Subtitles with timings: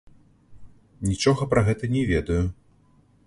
[1.09, 2.41] Нічога пра гэта не ведаю.